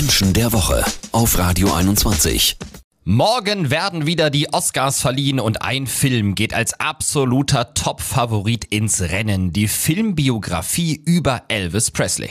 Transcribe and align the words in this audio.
Menschen 0.00 0.32
der 0.32 0.54
Woche 0.54 0.82
auf 1.12 1.36
Radio 1.36 1.74
21. 1.74 2.56
Morgen 3.04 3.70
werden 3.70 4.06
wieder 4.06 4.30
die 4.30 4.50
Oscars 4.50 4.98
verliehen 4.98 5.38
und 5.38 5.60
ein 5.60 5.86
Film 5.86 6.34
geht 6.34 6.54
als 6.54 6.72
absoluter 6.80 7.74
Top-Favorit 7.74 8.64
ins 8.64 9.02
Rennen. 9.02 9.52
Die 9.52 9.68
Filmbiografie 9.68 11.02
über 11.04 11.42
Elvis 11.48 11.90
Presley. 11.90 12.30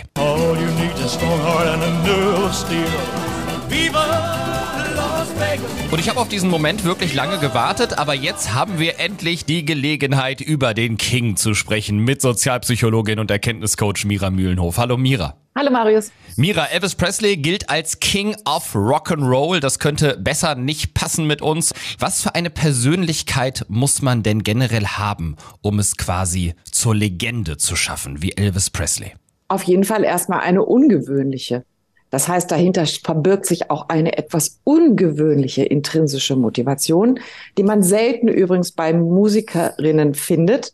Und 5.92 6.00
ich 6.00 6.10
habe 6.10 6.20
auf 6.20 6.30
diesen 6.30 6.50
Moment 6.50 6.84
wirklich 6.86 7.14
lange 7.14 7.38
gewartet, 7.38 8.00
aber 8.00 8.16
jetzt 8.16 8.56
haben 8.56 8.80
wir 8.80 9.00
endlich 9.00 9.46
die 9.46 9.64
Gelegenheit, 9.64 10.42
über 10.42 10.74
den 10.74 10.98
King 10.98 11.36
zu 11.36 11.54
sprechen 11.54 12.00
mit 12.00 12.20
Sozialpsychologin 12.20 13.20
und 13.20 13.30
Erkenntniscoach 13.30 14.06
Mira 14.06 14.32
Mühlenhof. 14.32 14.80
Hallo 14.80 14.98
Mira. 14.98 15.36
Hallo 15.60 15.72
Marius. 15.72 16.14
Mira, 16.38 16.68
Elvis 16.68 16.96
Presley 16.96 17.36
gilt 17.36 17.70
als 17.70 18.00
King 18.00 18.34
of 18.46 18.74
Rock'n'Roll. 18.74 19.60
Das 19.60 19.78
könnte 19.78 20.16
besser 20.18 20.56
nicht 20.56 20.94
passen 20.94 21.28
mit 21.28 21.42
uns. 21.42 21.74
Was 22.00 22.22
für 22.22 22.34
eine 22.34 22.50
Persönlichkeit 22.50 23.66
muss 23.68 24.02
man 24.02 24.24
denn 24.24 24.44
generell 24.44 24.86
haben, 24.86 25.36
um 25.62 25.80
es 25.80 25.98
quasi 25.98 26.54
zur 26.64 26.96
Legende 26.96 27.58
zu 27.58 27.76
schaffen, 27.76 28.22
wie 28.22 28.32
Elvis 28.38 28.70
Presley? 28.70 29.12
Auf 29.50 29.64
jeden 29.64 29.84
Fall 29.84 30.06
erstmal 30.06 30.40
eine 30.40 30.64
ungewöhnliche. 30.64 31.66
Das 32.10 32.30
heißt, 32.30 32.50
dahinter 32.50 32.86
verbirgt 32.86 33.46
sich 33.46 33.70
auch 33.70 33.90
eine 33.90 34.18
etwas 34.18 34.62
ungewöhnliche 34.64 35.66
intrinsische 35.66 36.38
Motivation, 36.38 37.20
die 37.58 37.64
man 37.64 37.84
selten 37.84 38.30
übrigens 38.30 38.72
bei 38.72 38.94
Musikerinnen 38.94 40.14
findet. 40.14 40.72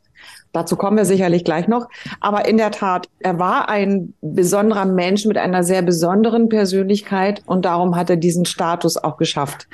Dazu 0.55 0.77
kommen 0.77 0.95
wir 0.95 1.03
sicherlich 1.03 1.43
gleich 1.43 1.67
noch. 1.67 1.89
Aber 2.21 2.47
in 2.47 2.55
der 2.55 2.71
Tat, 2.71 3.09
er 3.19 3.39
war 3.39 3.67
ein 3.67 4.13
besonderer 4.21 4.85
Mensch 4.85 5.25
mit 5.25 5.37
einer 5.37 5.63
sehr 5.63 5.81
besonderen 5.81 6.47
Persönlichkeit 6.47 7.43
und 7.45 7.65
darum 7.65 7.97
hat 7.97 8.09
er 8.09 8.15
diesen 8.15 8.45
Status 8.45 8.95
auch 8.95 9.17
geschafft. 9.17 9.67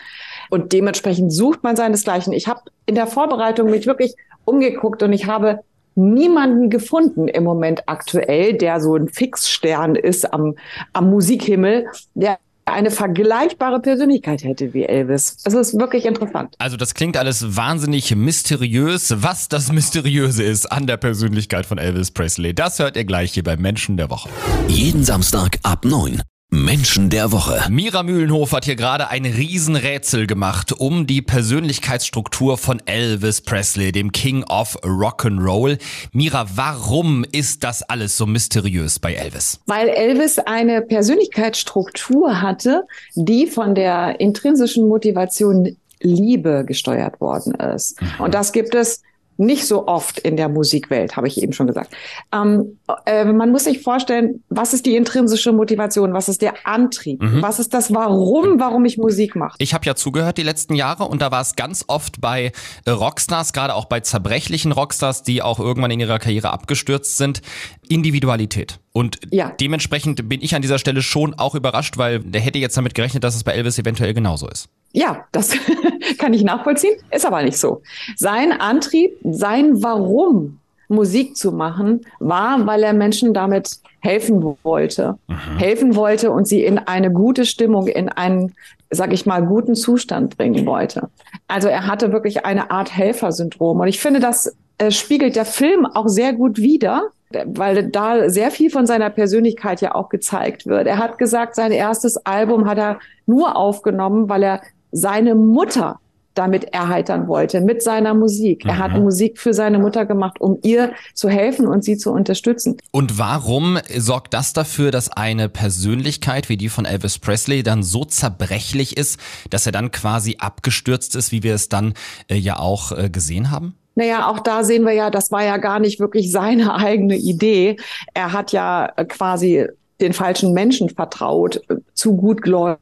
Und 0.49 0.73
dementsprechend 0.73 1.31
sucht 1.31 1.61
man 1.61 1.75
seinesgleichen. 1.75 2.33
Ich 2.33 2.47
habe 2.47 2.61
in 2.87 2.95
der 2.95 3.05
Vorbereitung 3.05 3.69
mich 3.69 3.85
wirklich 3.85 4.15
umgeguckt 4.43 5.03
und 5.03 5.13
ich 5.13 5.27
habe 5.27 5.59
niemanden 5.93 6.71
gefunden 6.71 7.27
im 7.27 7.43
Moment 7.43 7.83
aktuell, 7.87 8.53
der 8.53 8.79
so 8.79 8.95
ein 8.95 9.07
Fixstern 9.07 9.93
ist 9.93 10.33
am, 10.33 10.55
am 10.93 11.11
Musikhimmel, 11.11 11.85
der 12.15 12.39
eine 12.65 12.91
vergleichbare 12.91 13.79
Persönlichkeit 13.79 14.43
hätte 14.43 14.73
wie 14.73 14.83
Elvis. 14.83 15.37
Es 15.43 15.53
ist 15.53 15.79
wirklich 15.79 16.05
interessant. 16.05 16.55
Also 16.59 16.77
das 16.77 16.93
klingt 16.93 17.17
alles 17.17 17.55
wahnsinnig 17.55 18.15
mysteriös. 18.15 19.13
Was 19.17 19.49
das 19.49 19.71
Mysteriöse 19.71 20.43
ist 20.43 20.71
an 20.71 20.87
der 20.87 20.97
Persönlichkeit 20.97 21.65
von 21.65 21.77
Elvis 21.77 22.11
Presley, 22.11 22.53
das 22.53 22.79
hört 22.79 22.95
ihr 22.95 23.05
gleich 23.05 23.33
hier 23.33 23.43
beim 23.43 23.61
Menschen 23.61 23.97
der 23.97 24.09
Woche. 24.09 24.29
Jeden 24.67 25.03
Samstag 25.03 25.57
ab 25.63 25.85
9. 25.85 26.21
Menschen 26.53 27.09
der 27.09 27.31
Woche. 27.31 27.61
Mira 27.69 28.03
Mühlenhof 28.03 28.51
hat 28.51 28.65
hier 28.65 28.75
gerade 28.75 29.07
ein 29.07 29.23
Riesenrätsel 29.23 30.27
gemacht 30.27 30.73
um 30.73 31.07
die 31.07 31.21
Persönlichkeitsstruktur 31.21 32.57
von 32.57 32.81
Elvis 32.85 33.39
Presley, 33.39 33.93
dem 33.93 34.11
King 34.11 34.43
of 34.43 34.77
Rock'n'Roll. 34.83 35.79
Mira, 36.11 36.45
warum 36.53 37.23
ist 37.31 37.63
das 37.63 37.83
alles 37.83 38.17
so 38.17 38.25
mysteriös 38.25 38.99
bei 38.99 39.13
Elvis? 39.13 39.61
Weil 39.65 39.87
Elvis 39.87 40.39
eine 40.39 40.81
Persönlichkeitsstruktur 40.81 42.41
hatte, 42.41 42.85
die 43.15 43.47
von 43.47 43.73
der 43.73 44.19
intrinsischen 44.19 44.89
Motivation 44.89 45.77
Liebe 46.01 46.65
gesteuert 46.67 47.21
worden 47.21 47.53
ist. 47.55 47.97
Und 48.19 48.33
das 48.33 48.51
gibt 48.51 48.75
es 48.75 49.01
nicht 49.41 49.67
so 49.67 49.87
oft 49.87 50.19
in 50.19 50.37
der 50.37 50.47
Musikwelt, 50.49 51.17
habe 51.17 51.27
ich 51.27 51.41
eben 51.41 51.51
schon 51.53 51.67
gesagt. 51.67 51.93
Ähm, 52.31 52.77
äh, 53.05 53.25
man 53.25 53.51
muss 53.51 53.63
sich 53.65 53.81
vorstellen, 53.81 54.43
was 54.49 54.73
ist 54.73 54.85
die 54.85 54.95
intrinsische 54.95 55.51
Motivation, 55.51 56.13
was 56.13 56.29
ist 56.29 56.41
der 56.41 56.53
Antrieb, 56.65 57.21
Mhm. 57.21 57.41
was 57.41 57.59
ist 57.59 57.73
das 57.73 57.93
Warum, 57.93 58.59
warum 58.59 58.85
ich 58.85 58.97
Musik 58.97 59.35
mache. 59.35 59.55
Ich 59.59 59.73
habe 59.73 59.85
ja 59.85 59.95
zugehört 59.95 60.37
die 60.37 60.43
letzten 60.43 60.75
Jahre 60.75 61.03
und 61.05 61.21
da 61.21 61.31
war 61.31 61.41
es 61.41 61.55
ganz 61.55 61.83
oft 61.87 62.21
bei 62.21 62.51
äh, 62.85 62.89
Rockstars, 62.91 63.51
gerade 63.53 63.75
auch 63.75 63.85
bei 63.85 63.99
zerbrechlichen 63.99 64.71
Rockstars, 64.71 65.23
die 65.23 65.41
auch 65.41 65.59
irgendwann 65.59 65.91
in 65.91 65.99
ihrer 65.99 66.19
Karriere 66.19 66.51
abgestürzt 66.51 67.17
sind, 67.17 67.41
Individualität. 67.89 68.79
Und 68.93 69.19
Ja. 69.31 69.51
dementsprechend 69.59 70.27
bin 70.29 70.41
ich 70.41 70.55
an 70.55 70.61
dieser 70.61 70.79
Stelle 70.79 71.01
schon 71.01 71.33
auch 71.33 71.55
überrascht, 71.55 71.97
weil 71.97 72.19
der 72.19 72.41
hätte 72.41 72.59
jetzt 72.59 72.77
damit 72.77 72.95
gerechnet, 72.95 73.23
dass 73.23 73.35
es 73.35 73.43
bei 73.43 73.53
Elvis 73.53 73.77
eventuell 73.79 74.13
genauso 74.13 74.47
ist. 74.47 74.69
Ja, 74.93 75.25
das 75.31 75.53
kann 76.17 76.33
ich 76.33 76.43
nachvollziehen, 76.43 76.95
ist 77.11 77.25
aber 77.25 77.43
nicht 77.43 77.57
so. 77.57 77.81
Sein 78.15 78.51
Antrieb, 78.51 79.17
sein 79.23 79.81
Warum, 79.83 80.59
Musik 80.89 81.37
zu 81.37 81.53
machen, 81.53 82.01
war, 82.19 82.65
weil 82.67 82.83
er 82.83 82.93
Menschen 82.93 83.33
damit 83.33 83.79
helfen 84.01 84.57
wollte. 84.63 85.17
Helfen 85.57 85.95
wollte 85.95 86.31
und 86.31 86.47
sie 86.47 86.63
in 86.63 86.79
eine 86.79 87.11
gute 87.11 87.45
Stimmung, 87.45 87.87
in 87.87 88.09
einen, 88.09 88.53
sag 88.89 89.13
ich 89.13 89.25
mal, 89.25 89.45
guten 89.45 89.75
Zustand 89.75 90.37
bringen 90.37 90.65
wollte. 90.65 91.09
Also 91.47 91.69
er 91.69 91.87
hatte 91.87 92.11
wirklich 92.11 92.45
eine 92.45 92.71
Art 92.71 92.93
Helfersyndrom. 92.93 93.79
Und 93.79 93.87
ich 93.87 94.01
finde, 94.01 94.19
das 94.19 94.53
äh, 94.79 94.91
spiegelt 94.91 95.37
der 95.37 95.45
Film 95.45 95.85
auch 95.85 96.07
sehr 96.07 96.33
gut 96.33 96.57
wider 96.57 97.11
weil 97.45 97.87
da 97.87 98.29
sehr 98.29 98.51
viel 98.51 98.69
von 98.69 98.85
seiner 98.85 99.09
Persönlichkeit 99.09 99.81
ja 99.81 99.95
auch 99.95 100.09
gezeigt 100.09 100.65
wird. 100.65 100.87
Er 100.87 100.97
hat 100.97 101.17
gesagt, 101.17 101.55
sein 101.55 101.71
erstes 101.71 102.17
Album 102.25 102.67
hat 102.67 102.77
er 102.77 102.99
nur 103.25 103.55
aufgenommen, 103.55 104.29
weil 104.29 104.43
er 104.43 104.61
seine 104.91 105.35
Mutter 105.35 105.99
damit 106.33 106.73
erheitern 106.73 107.27
wollte, 107.27 107.61
mit 107.61 107.83
seiner 107.83 108.13
Musik. 108.13 108.65
Er 108.65 108.77
hat 108.77 108.93
Musik 108.93 109.37
für 109.37 109.53
seine 109.53 109.79
Mutter 109.79 110.05
gemacht, 110.05 110.39
um 110.39 110.57
ihr 110.63 110.93
zu 111.13 111.29
helfen 111.29 111.67
und 111.67 111.83
sie 111.83 111.97
zu 111.97 112.11
unterstützen. 112.11 112.77
Und 112.91 113.19
warum 113.19 113.79
sorgt 113.97 114.33
das 114.33 114.53
dafür, 114.53 114.91
dass 114.91 115.11
eine 115.11 115.49
Persönlichkeit 115.49 116.47
wie 116.47 116.57
die 116.57 116.69
von 116.69 116.85
Elvis 116.85 117.19
Presley 117.19 117.63
dann 117.63 117.83
so 117.83 118.05
zerbrechlich 118.05 118.97
ist, 118.97 119.19
dass 119.49 119.65
er 119.65 119.71
dann 119.71 119.91
quasi 119.91 120.37
abgestürzt 120.39 121.15
ist, 121.15 121.31
wie 121.31 121.43
wir 121.43 121.53
es 121.53 121.69
dann 121.69 121.93
äh, 122.29 122.35
ja 122.35 122.59
auch 122.59 122.91
äh, 122.91 123.09
gesehen 123.09 123.51
haben? 123.51 123.75
Naja, 123.95 124.29
auch 124.29 124.39
da 124.39 124.63
sehen 124.63 124.85
wir 124.85 124.93
ja, 124.93 125.09
das 125.09 125.31
war 125.31 125.43
ja 125.43 125.57
gar 125.57 125.79
nicht 125.79 125.99
wirklich 125.99 126.31
seine 126.31 126.75
eigene 126.75 127.17
Idee. 127.17 127.75
Er 128.13 128.31
hat 128.31 128.53
ja 128.53 128.87
quasi 129.09 129.67
den 129.99 130.13
falschen 130.13 130.53
Menschen 130.53 130.89
vertraut, 130.89 131.57
äh, 131.69 131.75
zu 131.93 132.15
gutgläubig, 132.15 132.79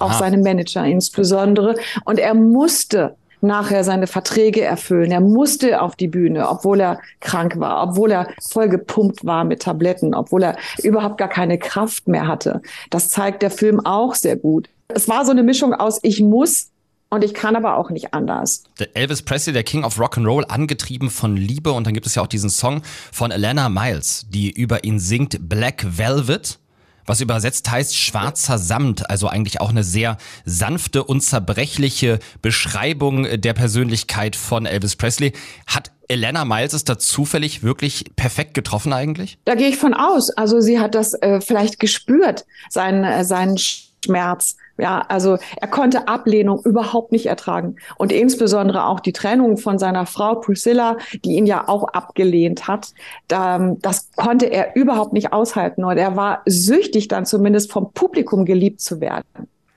auch 0.00 0.10
Ah. 0.12 0.18
seinem 0.18 0.42
Manager 0.42 0.84
insbesondere. 0.84 1.74
Und 2.04 2.18
er 2.18 2.34
musste 2.34 3.16
nachher 3.44 3.82
seine 3.82 4.06
Verträge 4.06 4.62
erfüllen. 4.62 5.10
Er 5.10 5.20
musste 5.20 5.82
auf 5.82 5.96
die 5.96 6.06
Bühne, 6.06 6.48
obwohl 6.48 6.80
er 6.80 7.00
krank 7.20 7.58
war, 7.58 7.82
obwohl 7.88 8.12
er 8.12 8.28
voll 8.40 8.68
gepumpt 8.68 9.24
war 9.24 9.42
mit 9.44 9.62
Tabletten, 9.62 10.14
obwohl 10.14 10.44
er 10.44 10.56
überhaupt 10.82 11.18
gar 11.18 11.28
keine 11.28 11.58
Kraft 11.58 12.06
mehr 12.06 12.28
hatte. 12.28 12.62
Das 12.90 13.08
zeigt 13.08 13.42
der 13.42 13.50
Film 13.50 13.84
auch 13.84 14.14
sehr 14.14 14.36
gut. 14.36 14.68
Es 14.88 15.08
war 15.08 15.24
so 15.24 15.32
eine 15.32 15.42
Mischung 15.42 15.74
aus 15.74 15.98
ich 16.02 16.20
muss 16.20 16.68
und 17.10 17.24
ich 17.24 17.34
kann 17.34 17.56
aber 17.56 17.78
auch 17.78 17.90
nicht 17.90 18.14
anders. 18.14 18.62
Der 18.78 18.96
Elvis 18.96 19.22
Presley, 19.22 19.52
der 19.52 19.64
King 19.64 19.82
of 19.82 19.98
Rock'n'Roll, 19.98 20.44
angetrieben 20.44 21.10
von 21.10 21.36
Liebe. 21.36 21.72
Und 21.72 21.86
dann 21.86 21.94
gibt 21.94 22.06
es 22.06 22.14
ja 22.14 22.22
auch 22.22 22.26
diesen 22.28 22.48
Song 22.48 22.82
von 23.10 23.32
Alana 23.32 23.68
Miles, 23.68 24.24
die 24.30 24.50
über 24.52 24.84
ihn 24.84 25.00
singt 25.00 25.48
Black 25.48 25.84
Velvet. 25.98 26.58
Was 27.12 27.20
übersetzt 27.20 27.70
heißt 27.70 27.94
schwarzer 27.94 28.56
Samt, 28.56 29.10
also 29.10 29.28
eigentlich 29.28 29.60
auch 29.60 29.68
eine 29.68 29.84
sehr 29.84 30.16
sanfte 30.46 31.04
und 31.04 31.20
zerbrechliche 31.20 32.20
Beschreibung 32.40 33.38
der 33.38 33.52
Persönlichkeit 33.52 34.34
von 34.34 34.64
Elvis 34.64 34.96
Presley. 34.96 35.34
Hat 35.66 35.90
Alana 36.10 36.46
Miles 36.46 36.72
es 36.72 36.84
da 36.84 36.98
zufällig 36.98 37.62
wirklich 37.62 38.12
perfekt 38.16 38.54
getroffen 38.54 38.94
eigentlich? 38.94 39.36
Da 39.44 39.56
gehe 39.56 39.68
ich 39.68 39.76
von 39.76 39.92
aus. 39.92 40.30
Also 40.30 40.60
sie 40.60 40.80
hat 40.80 40.94
das 40.94 41.12
äh, 41.12 41.42
vielleicht 41.42 41.78
gespürt, 41.78 42.46
seinen, 42.70 43.04
äh, 43.04 43.26
seinen 43.26 43.58
Schmerz. 44.04 44.56
Ja, 44.78 45.04
also 45.08 45.38
er 45.56 45.68
konnte 45.68 46.08
Ablehnung 46.08 46.60
überhaupt 46.64 47.12
nicht 47.12 47.26
ertragen. 47.26 47.76
Und 47.98 48.10
insbesondere 48.10 48.86
auch 48.86 49.00
die 49.00 49.12
Trennung 49.12 49.58
von 49.58 49.78
seiner 49.78 50.06
Frau 50.06 50.36
Priscilla, 50.36 50.96
die 51.24 51.36
ihn 51.36 51.46
ja 51.46 51.68
auch 51.68 51.84
abgelehnt 51.84 52.68
hat. 52.68 52.92
Da, 53.28 53.74
das 53.80 54.10
konnte 54.16 54.46
er 54.46 54.74
überhaupt 54.74 55.12
nicht 55.12 55.32
aushalten. 55.32 55.84
Und 55.84 55.98
er 55.98 56.16
war 56.16 56.42
süchtig, 56.46 57.08
dann 57.08 57.26
zumindest 57.26 57.70
vom 57.70 57.92
Publikum 57.92 58.44
geliebt 58.44 58.80
zu 58.80 59.00
werden. 59.00 59.24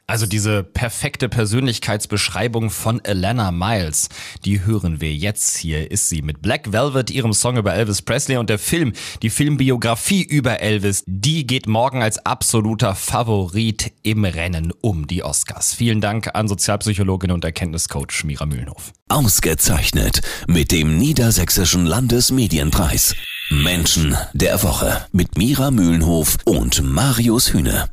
Also 0.07 0.27
diese 0.27 0.63
perfekte 0.63 1.29
Persönlichkeitsbeschreibung 1.29 2.69
von 2.69 3.01
Alana 3.03 3.51
Miles, 3.51 4.09
die 4.45 4.63
hören 4.63 5.01
wir 5.01 5.11
jetzt. 5.11 5.57
Hier 5.57 5.89
ist 5.89 6.09
sie 6.09 6.21
mit 6.21 6.43
Black 6.43 6.71
Velvet, 6.71 7.09
ihrem 7.09 7.33
Song 7.33 7.57
über 7.57 7.73
Elvis 7.73 8.03
Presley 8.03 8.37
und 8.37 8.51
der 8.51 8.59
Film, 8.59 8.93
die 9.23 9.31
Filmbiografie 9.31 10.21
über 10.21 10.59
Elvis, 10.59 11.03
die 11.07 11.47
geht 11.47 11.65
morgen 11.67 12.03
als 12.03 12.23
absoluter 12.23 12.93
Favorit 12.93 13.93
im 14.03 14.25
Rennen 14.25 14.71
um 14.79 15.07
die 15.07 15.23
Oscars. 15.23 15.73
Vielen 15.73 16.01
Dank 16.01 16.35
an 16.35 16.47
Sozialpsychologin 16.47 17.31
und 17.31 17.43
Erkenntniscoach 17.43 18.23
Mira 18.25 18.45
Mühlenhof. 18.45 18.93
Ausgezeichnet 19.09 20.21
mit 20.47 20.71
dem 20.71 20.99
Niedersächsischen 20.99 21.87
Landesmedienpreis. 21.87 23.15
Menschen 23.49 24.15
der 24.33 24.61
Woche 24.61 25.07
mit 25.11 25.35
Mira 25.35 25.71
Mühlenhof 25.71 26.37
und 26.45 26.83
Marius 26.83 27.53
Hühne. 27.53 27.89